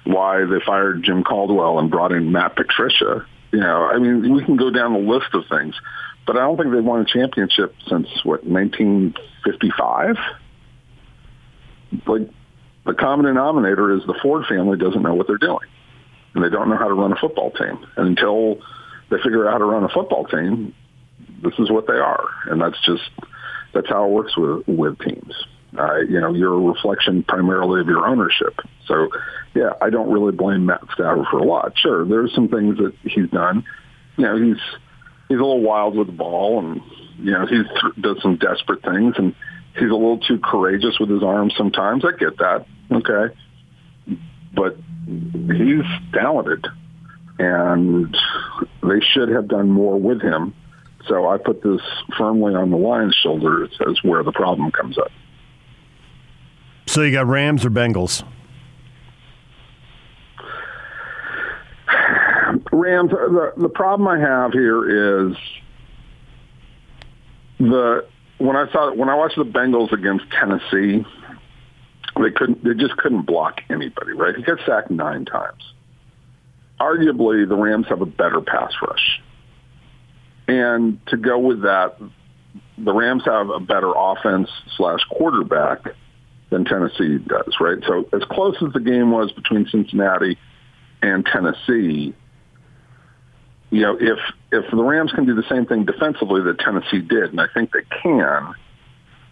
Why 0.05 0.45
they 0.45 0.59
fired 0.65 1.03
Jim 1.03 1.23
Caldwell 1.23 1.77
and 1.77 1.91
brought 1.91 2.11
in 2.13 2.31
Matt 2.31 2.55
Patricia. 2.55 3.27
You 3.51 3.59
know, 3.59 3.85
I 3.85 3.99
mean, 3.99 4.33
we 4.33 4.43
can 4.43 4.55
go 4.55 4.71
down 4.71 4.93
the 4.93 4.99
list 4.99 5.27
of 5.33 5.43
things, 5.49 5.75
but 6.25 6.37
I 6.37 6.39
don't 6.39 6.57
think 6.57 6.71
they've 6.73 6.83
won 6.83 7.01
a 7.01 7.05
championship 7.05 7.75
since 7.87 8.07
what 8.23 8.45
1955. 8.45 10.15
Like 12.07 12.29
the 12.85 12.93
common 12.93 13.25
denominator 13.25 13.93
is 13.93 14.03
the 14.07 14.17
Ford 14.21 14.45
family 14.47 14.77
doesn't 14.77 15.01
know 15.01 15.13
what 15.13 15.27
they're 15.27 15.37
doing, 15.37 15.67
and 16.33 16.43
they 16.43 16.49
don't 16.49 16.69
know 16.69 16.77
how 16.77 16.87
to 16.87 16.93
run 16.93 17.11
a 17.11 17.17
football 17.17 17.51
team. 17.51 17.85
And 17.97 18.07
until 18.07 18.61
they 19.09 19.17
figure 19.17 19.45
out 19.47 19.51
how 19.51 19.57
to 19.57 19.65
run 19.65 19.83
a 19.83 19.89
football 19.89 20.25
team, 20.25 20.73
this 21.43 21.53
is 21.59 21.69
what 21.69 21.85
they 21.85 21.99
are, 21.99 22.29
and 22.45 22.61
that's 22.61 22.81
just 22.85 23.11
that's 23.73 23.89
how 23.89 24.05
it 24.05 24.11
works 24.11 24.37
with 24.37 24.65
with 24.67 24.97
teams. 24.99 25.35
Uh, 25.77 25.97
you 25.99 26.19
know, 26.19 26.33
you're 26.33 26.53
a 26.53 26.59
reflection 26.59 27.23
primarily 27.23 27.81
of 27.81 27.87
your 27.87 28.05
ownership. 28.05 28.59
So, 28.85 29.09
yeah, 29.55 29.71
I 29.81 29.89
don't 29.89 30.11
really 30.11 30.33
blame 30.33 30.65
Matt 30.65 30.81
Stafford 30.93 31.25
for 31.31 31.39
a 31.39 31.43
lot. 31.43 31.77
Sure, 31.77 32.05
there's 32.05 32.33
some 32.35 32.49
things 32.49 32.77
that 32.77 32.93
he's 33.03 33.29
done. 33.29 33.63
You 34.17 34.25
know, 34.25 34.35
he's 34.35 34.61
he's 35.29 35.37
a 35.37 35.41
little 35.41 35.61
wild 35.61 35.95
with 35.95 36.07
the 36.07 36.13
ball, 36.13 36.59
and 36.59 36.81
you 37.17 37.31
know, 37.31 37.45
he 37.45 37.63
th- 37.63 37.95
does 38.01 38.21
some 38.21 38.37
desperate 38.37 38.83
things, 38.83 39.15
and 39.17 39.33
he's 39.73 39.89
a 39.89 39.93
little 39.93 40.19
too 40.19 40.39
courageous 40.39 40.99
with 40.99 41.09
his 41.09 41.23
arms 41.23 41.53
sometimes. 41.57 42.03
I 42.03 42.17
get 42.17 42.37
that. 42.37 42.65
Okay. 42.91 43.33
But 44.53 44.77
he's 45.05 45.85
talented 46.13 46.67
and 47.41 48.15
they 48.83 48.99
should 48.99 49.29
have 49.29 49.47
done 49.47 49.69
more 49.69 49.99
with 49.99 50.21
him. 50.21 50.53
So 51.07 51.27
I 51.27 51.37
put 51.37 51.63
this 51.63 51.81
firmly 52.17 52.53
on 52.53 52.69
the 52.69 52.77
Lions' 52.77 53.15
shoulders 53.15 53.71
as 53.87 54.03
where 54.03 54.23
the 54.23 54.31
problem 54.31 54.71
comes 54.71 54.97
up. 54.97 55.11
So 56.91 57.03
you 57.03 57.13
got 57.13 57.27
Rams 57.27 57.63
or 57.63 57.69
Bengals? 57.69 58.21
Rams. 62.73 63.11
The 63.11 63.53
the 63.55 63.69
problem 63.69 64.09
I 64.09 64.19
have 64.19 64.51
here 64.51 65.29
is 65.29 65.37
the 67.59 68.05
when 68.39 68.57
I 68.57 68.69
saw 68.73 68.93
when 68.93 69.07
I 69.07 69.15
watched 69.15 69.37
the 69.37 69.45
Bengals 69.45 69.93
against 69.93 70.25
Tennessee, 70.31 71.05
they 72.21 72.31
couldn't 72.31 72.61
they 72.61 72.73
just 72.73 72.97
couldn't 72.97 73.21
block 73.21 73.61
anybody, 73.69 74.11
right? 74.11 74.35
He 74.35 74.41
got 74.43 74.59
sacked 74.65 74.91
nine 74.91 75.23
times. 75.23 75.63
Arguably 76.81 77.47
the 77.47 77.55
Rams 77.55 77.87
have 77.87 78.01
a 78.01 78.05
better 78.05 78.41
pass 78.41 78.73
rush. 78.85 79.21
And 80.49 80.99
to 81.07 81.15
go 81.15 81.39
with 81.39 81.61
that, 81.61 81.95
the 82.77 82.93
Rams 82.93 83.23
have 83.23 83.49
a 83.49 83.61
better 83.61 83.93
offense 83.95 84.49
slash 84.75 84.99
quarterback 85.09 85.95
than 86.51 86.65
Tennessee 86.65 87.17
does, 87.17 87.55
right? 87.59 87.79
So 87.87 88.07
as 88.13 88.23
close 88.29 88.55
as 88.61 88.73
the 88.73 88.79
game 88.79 89.11
was 89.11 89.31
between 89.31 89.65
Cincinnati 89.71 90.37
and 91.01 91.25
Tennessee, 91.25 92.13
you 93.71 93.81
know, 93.81 93.97
if 93.99 94.19
if 94.51 94.69
the 94.69 94.83
Rams 94.83 95.11
can 95.13 95.25
do 95.25 95.33
the 95.33 95.47
same 95.49 95.65
thing 95.65 95.85
defensively 95.85 96.41
that 96.43 96.59
Tennessee 96.59 96.99
did, 96.99 97.31
and 97.31 97.39
I 97.39 97.47
think 97.53 97.71
they 97.71 97.83
can, 98.03 98.53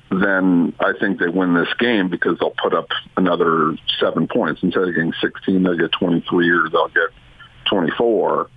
then 0.10 0.74
I 0.80 0.94
think 0.98 1.20
they 1.20 1.28
win 1.28 1.54
this 1.54 1.68
game 1.78 2.10
because 2.10 2.40
they'll 2.40 2.56
put 2.64 2.74
up 2.74 2.88
another 3.18 3.76
seven 4.00 4.28
points 4.28 4.64
instead 4.64 4.84
of 4.84 4.96
getting 4.96 5.14
16, 5.22 5.62
they'll 5.62 5.78
get 5.78 5.92
23 5.92 6.50
or 6.50 6.70
they'll 6.70 6.88
get 6.88 7.10
24, 7.70 8.50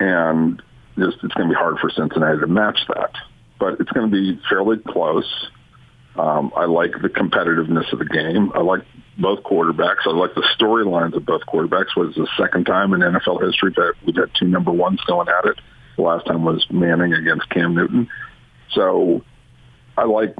and 0.00 0.62
just 0.98 1.16
it's 1.22 1.34
going 1.34 1.48
to 1.48 1.54
be 1.54 1.58
hard 1.58 1.78
for 1.78 1.90
Cincinnati 1.90 2.38
to 2.40 2.46
match 2.46 2.78
that. 2.88 3.12
But 3.58 3.80
it's 3.80 3.90
going 3.92 4.10
to 4.10 4.14
be 4.14 4.38
fairly 4.48 4.76
close. 4.78 5.48
Um, 6.16 6.52
I 6.56 6.66
like 6.66 6.92
the 6.92 7.08
competitiveness 7.08 7.92
of 7.92 7.98
the 7.98 8.04
game. 8.04 8.52
I 8.54 8.60
like 8.60 8.82
both 9.18 9.42
quarterbacks. 9.42 10.06
I 10.06 10.10
like 10.10 10.34
the 10.34 10.46
storylines 10.58 11.16
of 11.16 11.26
both 11.26 11.42
quarterbacks. 11.42 11.96
Was 11.96 12.14
the 12.14 12.28
second 12.38 12.66
time 12.66 12.92
in 12.94 13.00
NFL 13.00 13.44
history 13.44 13.72
that 13.76 13.94
we've 14.06 14.14
had 14.14 14.30
two 14.38 14.46
number 14.46 14.70
ones 14.70 15.00
going 15.06 15.28
at 15.28 15.44
it. 15.46 15.60
The 15.96 16.02
last 16.02 16.26
time 16.26 16.44
was 16.44 16.64
Manning 16.70 17.12
against 17.14 17.48
Cam 17.50 17.74
Newton. 17.74 18.08
So 18.70 19.22
I 19.96 20.04
like 20.04 20.36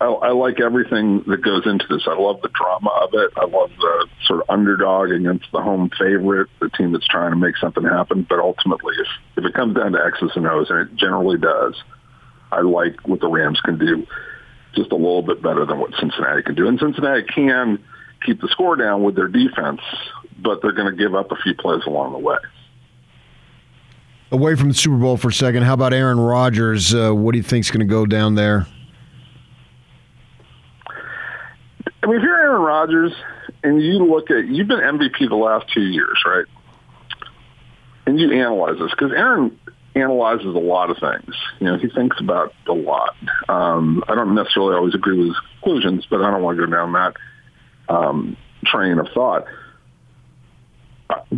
I, 0.00 0.32
like 0.32 0.60
everything 0.60 1.22
that 1.28 1.42
goes 1.42 1.64
into 1.64 1.86
this. 1.88 2.02
I 2.08 2.18
love 2.18 2.42
the 2.42 2.50
drama 2.52 2.90
of 3.02 3.10
it. 3.12 3.30
I 3.36 3.44
love 3.44 3.70
the 3.78 4.08
sort 4.26 4.40
of 4.40 4.50
underdog 4.50 5.10
against 5.10 5.46
the 5.52 5.60
home 5.60 5.90
favorite, 5.96 6.48
the 6.60 6.70
team 6.70 6.90
that's 6.90 7.06
trying 7.06 7.30
to 7.30 7.36
make 7.36 7.56
something 7.56 7.84
happen. 7.84 8.26
But 8.28 8.40
ultimately, 8.40 8.94
if 8.98 9.06
if 9.36 9.44
it 9.44 9.54
comes 9.54 9.76
down 9.76 9.92
to 9.92 10.04
X's 10.04 10.32
and 10.34 10.46
O's, 10.48 10.70
and 10.70 10.80
it 10.80 10.96
generally 10.96 11.38
does, 11.38 11.80
I 12.50 12.62
like 12.62 13.06
what 13.06 13.20
the 13.20 13.28
Rams 13.28 13.60
can 13.60 13.78
do 13.78 14.04
just 14.74 14.92
a 14.92 14.96
little 14.96 15.22
bit 15.22 15.42
better 15.42 15.64
than 15.64 15.78
what 15.78 15.92
Cincinnati 15.98 16.42
can 16.42 16.54
do. 16.54 16.66
And 16.68 16.78
Cincinnati 16.78 17.22
can 17.24 17.82
keep 18.24 18.40
the 18.40 18.48
score 18.48 18.76
down 18.76 19.02
with 19.02 19.14
their 19.14 19.28
defense, 19.28 19.80
but 20.38 20.62
they're 20.62 20.72
going 20.72 20.90
to 20.90 20.96
give 20.96 21.14
up 21.14 21.30
a 21.30 21.36
few 21.36 21.54
plays 21.54 21.82
along 21.86 22.12
the 22.12 22.18
way. 22.18 22.38
Away 24.30 24.54
from 24.56 24.68
the 24.68 24.74
Super 24.74 24.96
Bowl 24.96 25.16
for 25.16 25.28
a 25.28 25.32
second, 25.32 25.64
how 25.64 25.74
about 25.74 25.92
Aaron 25.92 26.18
Rodgers? 26.18 26.94
Uh, 26.94 27.12
what 27.12 27.32
do 27.32 27.38
you 27.38 27.42
think 27.42 27.66
is 27.66 27.70
going 27.70 27.86
to 27.86 27.86
go 27.86 28.06
down 28.06 28.34
there? 28.34 28.66
I 32.02 32.06
mean, 32.06 32.16
if 32.16 32.22
you're 32.22 32.40
Aaron 32.40 32.62
Rodgers 32.62 33.12
and 33.62 33.80
you 33.80 33.98
look 33.98 34.30
at, 34.30 34.46
you've 34.46 34.68
been 34.68 34.80
MVP 34.80 35.28
the 35.28 35.36
last 35.36 35.66
two 35.72 35.82
years, 35.82 36.18
right? 36.26 36.46
And 38.06 38.18
you 38.18 38.32
analyze 38.32 38.78
this 38.78 38.90
because 38.90 39.12
Aaron 39.12 39.58
analyzes 39.94 40.46
a 40.46 40.58
lot 40.58 40.90
of 40.90 40.98
things. 40.98 41.34
You 41.60 41.66
know, 41.66 41.78
he 41.78 41.88
thinks 41.88 42.18
about 42.20 42.54
a 42.66 42.72
lot. 42.72 43.14
Um, 43.48 44.02
I 44.08 44.14
don't 44.14 44.34
necessarily 44.34 44.74
always 44.74 44.94
agree 44.94 45.18
with 45.18 45.28
his 45.28 45.36
conclusions, 45.60 46.06
but 46.08 46.22
I 46.22 46.30
don't 46.30 46.42
want 46.42 46.58
to 46.58 46.66
go 46.66 46.72
down 46.72 46.92
that 46.92 47.14
um, 47.88 48.36
train 48.64 48.98
of 48.98 49.08
thought. 49.12 49.46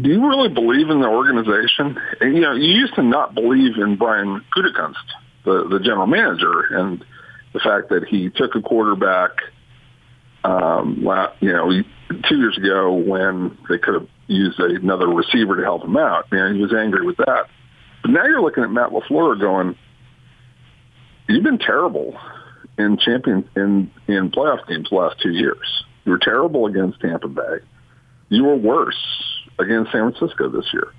Do 0.01 0.09
you 0.09 0.29
really 0.29 0.51
believe 0.51 0.89
in 0.91 1.01
the 1.01 1.09
organization? 1.09 1.99
And, 2.21 2.35
you 2.35 2.41
know, 2.41 2.53
you 2.53 2.75
used 2.75 2.95
to 2.95 3.03
not 3.03 3.35
believe 3.35 3.77
in 3.77 3.97
Brian 3.97 4.45
Gutekunst, 4.57 4.95
the, 5.45 5.67
the 5.69 5.81
general 5.81 6.07
manager, 6.07 6.61
and 6.71 7.05
the 7.53 7.59
fact 7.59 7.89
that 7.89 8.05
he 8.09 8.31
took 8.31 8.55
a 8.55 8.63
quarterback, 8.63 9.31
um, 10.45 10.99
you 11.41 11.53
know, 11.53 11.73
two 12.29 12.37
years 12.37 12.57
ago 12.57 12.93
when 12.93 13.59
they 13.69 13.79
could 13.79 13.95
have 13.95 14.09
used 14.29 14.61
another 14.61 15.09
receiver 15.09 15.57
to 15.57 15.63
help 15.63 15.85
him 15.85 15.97
out. 15.97 16.27
And 16.31 16.57
he 16.57 16.63
was 16.63 16.73
angry 16.73 17.05
with 17.05 17.17
that. 17.17 17.47
But 18.05 18.11
now 18.11 18.27
you're 18.27 18.43
looking 18.43 18.63
at 18.63 18.71
Matt 18.71 18.91
LaFleur 18.91 19.41
going, 19.41 19.75
you've 21.27 21.43
been 21.43 21.59
terrible 21.59 22.15
in 22.77 22.99
champion 22.99 23.49
in 23.57 23.91
in 24.07 24.31
playoff 24.31 24.69
games 24.69 24.91
the 24.91 24.97
last 24.97 25.19
two 25.23 25.31
years. 25.31 25.85
You 26.05 26.13
were 26.13 26.19
terrible 26.19 26.67
against 26.67 27.01
Tampa 27.01 27.29
Bay. 27.29 27.65
You 28.29 28.45
were 28.45 28.57
worse 28.57 29.01
against 29.59 29.91
San 29.91 30.13
Francisco 30.13 30.51
this 30.51 30.67
year. 30.75 30.93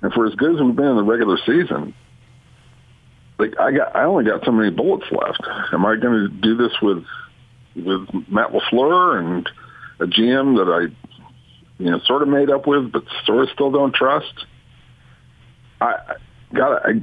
And 0.00 0.12
for 0.12 0.26
as 0.26 0.34
good 0.36 0.54
as 0.54 0.60
we've 0.60 0.76
been 0.76 0.86
in 0.86 0.96
the 0.96 1.02
regular 1.02 1.38
season, 1.44 1.92
like 3.40 3.58
I 3.58 3.72
got, 3.72 3.96
I 3.96 4.04
only 4.04 4.24
got 4.24 4.44
so 4.44 4.52
many 4.52 4.70
bullets 4.70 5.06
left. 5.10 5.42
Am 5.72 5.84
I 5.84 5.96
going 5.96 6.12
to 6.12 6.28
do 6.28 6.56
this 6.56 6.72
with 6.80 7.04
with 7.74 8.08
Matt 8.30 8.52
LaFleur 8.52 9.18
and 9.18 9.48
a 9.98 10.04
GM 10.06 10.56
that 10.58 10.70
I, 10.72 11.82
you 11.82 11.90
know, 11.90 11.98
sort 12.06 12.22
of 12.22 12.28
made 12.28 12.48
up 12.48 12.68
with, 12.68 12.92
but 12.92 13.02
sort 13.26 13.42
of 13.42 13.48
still 13.52 13.72
don't 13.72 13.92
trust? 13.92 14.46
I 15.80 16.14
got 16.54 16.82
I, 16.86 17.00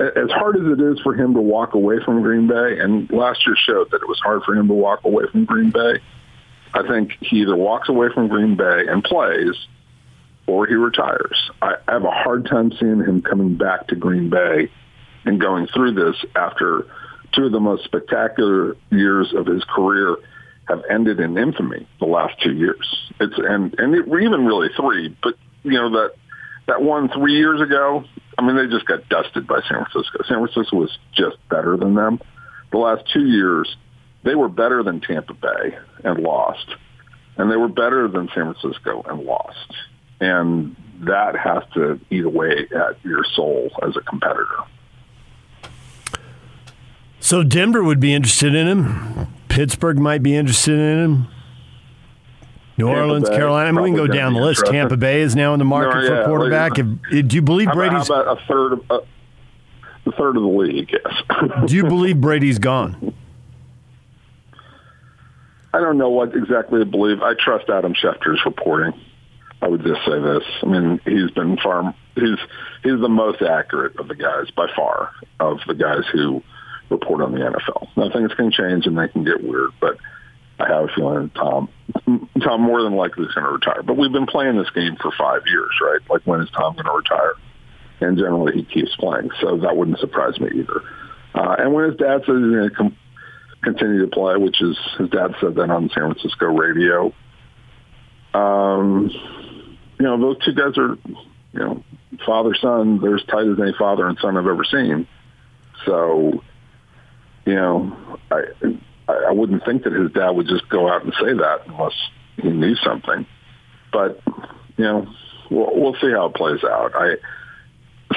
as 0.00 0.30
hard 0.30 0.56
as 0.56 0.78
it 0.78 0.80
is 0.80 1.00
for 1.00 1.14
him 1.14 1.34
to 1.34 1.40
walk 1.40 1.74
away 1.74 1.96
from 2.04 2.22
Green 2.22 2.46
Bay, 2.46 2.78
and 2.78 3.10
last 3.10 3.46
year 3.46 3.56
showed 3.56 3.90
that 3.90 4.02
it 4.02 4.08
was 4.08 4.18
hard 4.20 4.42
for 4.44 4.54
him 4.54 4.68
to 4.68 4.74
walk 4.74 5.04
away 5.04 5.24
from 5.30 5.44
Green 5.44 5.70
Bay. 5.70 6.00
I 6.72 6.86
think 6.86 7.12
he 7.20 7.42
either 7.42 7.56
walks 7.56 7.88
away 7.88 8.08
from 8.14 8.28
Green 8.28 8.56
Bay 8.56 8.84
and 8.88 9.04
plays, 9.04 9.54
or 10.46 10.66
he 10.66 10.74
retires. 10.74 11.50
I, 11.60 11.74
I 11.86 11.92
have 11.92 12.04
a 12.04 12.10
hard 12.10 12.46
time 12.46 12.72
seeing 12.78 13.00
him 13.00 13.22
coming 13.22 13.56
back 13.56 13.88
to 13.88 13.96
Green 13.96 14.30
Bay 14.30 14.70
and 15.24 15.40
going 15.40 15.66
through 15.66 15.94
this 15.94 16.16
after 16.34 16.86
two 17.32 17.46
of 17.46 17.52
the 17.52 17.60
most 17.60 17.84
spectacular 17.84 18.76
years 18.90 19.32
of 19.34 19.46
his 19.46 19.62
career 19.64 20.16
have 20.68 20.82
ended 20.88 21.20
in 21.20 21.36
infamy 21.36 21.86
the 21.98 22.06
last 22.06 22.40
two 22.42 22.52
years. 22.52 23.12
It's 23.20 23.34
and 23.36 23.78
and 23.78 23.94
it, 23.94 24.06
even 24.06 24.46
really 24.46 24.68
three, 24.76 25.14
but 25.22 25.34
you 25.62 25.72
know 25.72 25.90
that 25.90 26.14
that 26.66 26.82
one 26.82 27.08
three 27.08 27.34
years 27.34 27.60
ago, 27.60 28.04
I 28.40 28.42
mean, 28.42 28.56
they 28.56 28.74
just 28.74 28.86
got 28.86 29.06
dusted 29.10 29.46
by 29.46 29.60
San 29.68 29.84
Francisco. 29.84 30.22
San 30.26 30.38
Francisco 30.38 30.78
was 30.78 30.98
just 31.12 31.36
better 31.50 31.76
than 31.76 31.94
them. 31.94 32.18
The 32.72 32.78
last 32.78 33.04
two 33.12 33.26
years, 33.26 33.76
they 34.22 34.34
were 34.34 34.48
better 34.48 34.82
than 34.82 35.02
Tampa 35.02 35.34
Bay 35.34 35.76
and 36.04 36.20
lost, 36.20 36.74
and 37.36 37.50
they 37.50 37.56
were 37.56 37.68
better 37.68 38.08
than 38.08 38.30
San 38.34 38.54
Francisco 38.54 39.02
and 39.10 39.24
lost. 39.24 39.74
And 40.20 40.74
that 41.00 41.36
has 41.36 41.64
to 41.74 42.00
eat 42.08 42.24
away 42.24 42.66
at 42.74 43.04
your 43.04 43.24
soul 43.24 43.72
as 43.82 43.94
a 43.98 44.00
competitor. 44.00 44.56
So 47.20 47.42
Denver 47.42 47.84
would 47.84 48.00
be 48.00 48.14
interested 48.14 48.54
in 48.54 48.68
him. 48.68 49.28
Pittsburgh 49.50 49.98
might 49.98 50.22
be 50.22 50.34
interested 50.34 50.78
in 50.78 50.98
him. 50.98 51.28
New 52.80 52.86
Tampa 52.86 53.00
Orleans, 53.00 53.28
Bay, 53.28 53.36
Carolina. 53.36 53.68
I 53.68 53.72
mean, 53.72 53.82
we 53.82 53.88
can 53.90 53.96
go 53.96 54.06
down 54.06 54.34
the 54.34 54.40
list. 54.40 54.66
Tampa 54.66 54.96
Bay 54.96 55.20
is 55.20 55.36
now 55.36 55.52
in 55.52 55.58
the 55.58 55.64
market 55.64 56.00
no, 56.00 56.06
for 56.06 56.20
a 56.20 56.24
quarterback. 56.24 56.78
If, 56.78 57.28
do 57.28 57.36
you 57.36 57.42
believe 57.42 57.68
how 57.68 57.74
Brady's? 57.74 58.06
About, 58.06 58.26
how 58.26 58.32
about 58.32 58.42
a 58.42 58.46
third 58.46 58.72
of 58.72 58.90
uh, 58.90 59.00
a 60.06 60.12
third 60.12 60.36
of 60.36 60.42
the 60.42 60.48
league? 60.48 60.90
Yes. 60.92 61.14
do 61.66 61.76
you 61.76 61.84
believe 61.84 62.20
Brady's 62.20 62.58
gone? 62.58 63.14
I 65.72 65.78
don't 65.78 65.98
know 65.98 66.10
what 66.10 66.34
exactly 66.34 66.80
to 66.80 66.86
believe. 66.86 67.22
I 67.22 67.34
trust 67.34 67.68
Adam 67.68 67.94
Schefter's 67.94 68.40
reporting. 68.44 68.92
I 69.62 69.68
would 69.68 69.84
just 69.84 70.00
say 70.04 70.18
this. 70.18 70.42
I 70.62 70.66
mean, 70.66 71.00
he's 71.04 71.30
been 71.32 71.58
far. 71.58 71.94
He's 72.14 72.38
he's 72.82 73.00
the 73.00 73.08
most 73.08 73.42
accurate 73.42 73.98
of 73.98 74.08
the 74.08 74.14
guys 74.14 74.50
by 74.56 74.66
far 74.74 75.12
of 75.38 75.58
the 75.66 75.74
guys 75.74 76.04
who 76.12 76.42
report 76.88 77.20
on 77.20 77.32
the 77.32 77.38
NFL. 77.38 77.88
Now 77.96 78.10
things 78.10 78.32
can 78.34 78.50
change 78.50 78.86
and 78.86 78.98
they 78.98 79.08
can 79.08 79.24
get 79.24 79.42
weird, 79.42 79.70
but 79.80 79.96
I 80.60 80.68
have 80.68 80.84
a 80.84 80.88
feeling 80.94 81.30
Tom 81.30 81.68
Tom 82.42 82.60
more 82.60 82.82
than 82.82 82.94
likely 82.94 83.24
is 83.24 83.34
going 83.34 83.46
to 83.46 83.52
retire. 83.52 83.82
But 83.82 83.96
we've 83.96 84.12
been 84.12 84.26
playing 84.26 84.56
this 84.56 84.70
game 84.70 84.96
for 85.00 85.10
five 85.18 85.42
years, 85.46 85.70
right? 85.82 86.00
Like 86.08 86.22
when 86.24 86.40
is 86.40 86.50
Tom 86.50 86.74
going 86.74 86.86
to 86.86 86.92
retire? 86.92 87.34
And 88.00 88.16
generally 88.16 88.52
he 88.54 88.64
keeps 88.64 88.94
playing, 88.96 89.30
so 89.40 89.58
that 89.58 89.76
wouldn't 89.76 89.98
surprise 89.98 90.38
me 90.40 90.48
either. 90.54 90.82
Uh, 91.34 91.56
and 91.58 91.72
when 91.72 91.84
his 91.84 91.96
dad 91.96 92.22
says 92.26 92.36
he's 92.36 92.54
going 92.54 92.70
to 92.70 92.74
com- 92.74 92.96
continue 93.62 94.00
to 94.00 94.10
play, 94.10 94.36
which 94.36 94.60
is 94.62 94.76
his 94.98 95.10
dad 95.10 95.34
said 95.40 95.54
that 95.56 95.70
on 95.70 95.90
San 95.94 96.14
Francisco 96.14 96.46
radio. 96.46 97.12
Um, 98.32 99.10
you 99.98 100.04
know, 100.06 100.18
those 100.18 100.42
two 100.44 100.54
guys 100.54 100.78
are, 100.78 100.96
you 101.52 101.60
know, 101.60 101.84
father 102.24 102.54
son. 102.60 103.00
They're 103.00 103.16
as 103.16 103.24
tight 103.24 103.46
as 103.46 103.60
any 103.60 103.74
father 103.78 104.06
and 104.06 104.18
son 104.20 104.36
I've 104.36 104.46
ever 104.46 104.64
seen. 104.64 105.06
So, 105.84 106.42
you 107.44 107.54
know, 107.54 108.18
I 108.30 108.42
I 109.28 109.32
wouldn't 109.32 109.64
think 109.64 109.84
that 109.84 109.92
his 109.92 110.12
dad 110.12 110.30
would 110.30 110.48
just 110.48 110.68
go 110.68 110.90
out 110.90 111.04
and 111.04 111.12
say 111.14 111.32
that 111.34 111.66
unless 111.66 111.94
he 112.36 112.50
knew 112.50 112.74
something. 112.76 113.26
But 113.92 114.20
you 114.76 114.84
know, 114.84 115.06
we'll, 115.50 115.70
we'll 115.74 115.94
see 115.94 116.10
how 116.10 116.26
it 116.26 116.34
plays 116.34 116.62
out. 116.64 116.92
I 116.94 117.16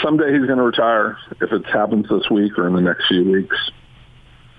someday 0.02 0.32
he's 0.32 0.46
going 0.46 0.58
to 0.58 0.64
retire. 0.64 1.18
If 1.42 1.52
it 1.52 1.66
happens 1.66 2.08
this 2.10 2.30
week 2.30 2.58
or 2.58 2.68
in 2.68 2.76
the 2.76 2.82
next 2.82 3.08
few 3.08 3.32
weeks, 3.32 3.58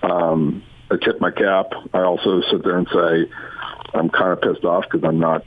um, 0.03 0.63
I 0.91 0.97
tip 0.97 1.21
my 1.21 1.31
cap. 1.31 1.73
I 1.93 2.03
also 2.03 2.43
sit 2.51 2.63
there 2.63 2.79
and 2.79 2.89
say 2.93 3.31
I'm 3.95 4.11
kind 4.11 4.33
of 4.33 4.41
pissed 4.41 4.65
off 4.65 4.85
because 4.91 5.07
I'm 5.07 5.19
not 5.19 5.45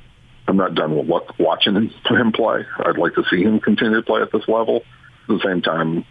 I'm 0.48 0.58
not 0.58 0.76
done 0.76 0.96
with 0.96 1.24
watching 1.40 1.76
him 2.06 2.32
play. 2.32 2.66
I'd 2.80 2.98
like 2.98 3.16
to 3.16 3.24
see 3.30 3.44
him 3.44 3.60
continue 3.60 3.98
to 3.98 4.06
play 4.06 4.22
at 4.22 4.32
this 4.32 4.48
level. 4.48 4.78
At 4.78 5.28
the 5.28 5.42
same 5.44 5.62
time, 5.62 6.06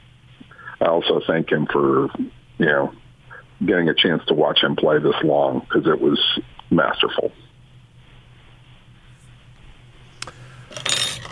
I 0.81 0.87
also 0.87 1.21
thank 1.27 1.51
him 1.51 1.67
for 1.67 2.09
you 2.59 2.67
know 2.67 2.93
getting 3.65 3.89
a 3.89 3.95
chance 3.95 4.25
to 4.27 4.35
watch 4.35 4.63
him 4.63 4.77
play 4.77 4.99
this 4.99 5.15
long 5.23 5.61
because 5.61 5.87
it 5.87 6.01
was 6.01 6.21
masterful. 6.71 7.33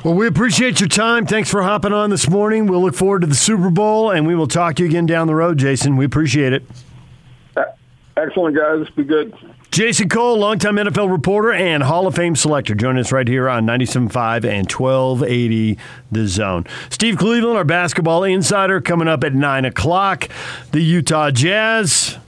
Well, 0.04 0.14
we 0.14 0.26
appreciate 0.26 0.80
your 0.80 0.88
time. 0.88 1.26
Thanks 1.26 1.50
for 1.50 1.62
hopping 1.62 1.94
on 1.94 2.10
this 2.10 2.28
morning. 2.28 2.66
We'll 2.66 2.82
look 2.82 2.94
forward 2.94 3.22
to 3.22 3.26
the 3.26 3.34
Super 3.34 3.70
Bowl, 3.70 4.10
and 4.10 4.26
we 4.26 4.34
will 4.34 4.46
talk 4.46 4.76
to 4.76 4.82
you 4.82 4.88
again 4.88 5.06
down 5.06 5.26
the 5.26 5.34
road, 5.34 5.56
Jason. 5.56 5.96
We 5.96 6.04
appreciate 6.04 6.52
it. 6.52 6.62
Excellent, 8.16 8.56
guys. 8.56 8.88
Be 8.90 9.02
good. 9.02 9.34
Jason 9.74 10.08
Cole, 10.08 10.38
longtime 10.38 10.76
NFL 10.76 11.10
reporter 11.10 11.52
and 11.52 11.82
Hall 11.82 12.06
of 12.06 12.14
Fame 12.14 12.36
selector, 12.36 12.76
joining 12.76 13.00
us 13.00 13.10
right 13.10 13.26
here 13.26 13.48
on 13.48 13.66
97.5 13.66 14.44
and 14.44 14.70
1280 14.70 15.76
The 16.12 16.28
Zone. 16.28 16.64
Steve 16.90 17.18
Cleveland, 17.18 17.56
our 17.56 17.64
basketball 17.64 18.22
insider, 18.22 18.80
coming 18.80 19.08
up 19.08 19.24
at 19.24 19.34
9 19.34 19.64
o'clock. 19.64 20.28
The 20.70 20.80
Utah 20.80 21.32
Jazz 21.32 22.18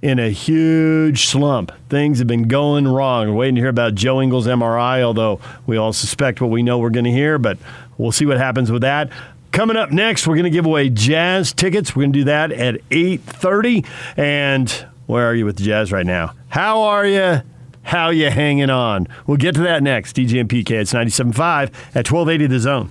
in 0.00 0.18
a 0.18 0.30
huge 0.30 1.26
slump. 1.26 1.70
Things 1.90 2.18
have 2.20 2.28
been 2.28 2.48
going 2.48 2.88
wrong. 2.88 3.28
We're 3.28 3.34
waiting 3.34 3.56
to 3.56 3.60
hear 3.60 3.68
about 3.68 3.94
Joe 3.94 4.22
Ingles' 4.22 4.46
MRI, 4.46 5.02
although 5.02 5.40
we 5.66 5.76
all 5.76 5.92
suspect 5.92 6.40
what 6.40 6.50
we 6.50 6.62
know 6.62 6.78
we're 6.78 6.88
going 6.88 7.04
to 7.04 7.12
hear, 7.12 7.36
but 7.36 7.58
we'll 7.98 8.10
see 8.10 8.24
what 8.24 8.38
happens 8.38 8.72
with 8.72 8.80
that. 8.80 9.10
Coming 9.52 9.76
up 9.76 9.90
next, 9.92 10.26
we're 10.26 10.36
going 10.36 10.44
to 10.44 10.50
give 10.50 10.64
away 10.64 10.88
Jazz 10.88 11.52
tickets. 11.52 11.94
We're 11.94 12.04
going 12.04 12.14
to 12.14 12.18
do 12.20 12.24
that 12.24 12.52
at 12.52 12.76
8.30. 12.88 13.86
And 14.16 14.86
where 15.06 15.28
are 15.28 15.34
you 15.34 15.44
with 15.44 15.56
the 15.56 15.64
Jazz 15.64 15.92
right 15.92 16.06
now? 16.06 16.32
How 16.48 16.82
are 16.82 17.06
you? 17.06 17.42
How 17.82 18.08
you 18.10 18.30
hanging 18.30 18.70
on? 18.70 19.06
We'll 19.26 19.36
get 19.36 19.54
to 19.56 19.62
that 19.62 19.82
next. 19.82 20.16
DJ 20.16 20.40
and 20.40 20.48
PK, 20.48 20.70
it's 20.70 20.92
97.5 20.94 21.64
at 21.94 22.10
1280 22.10 22.46
The 22.46 22.58
Zone. 22.58 22.90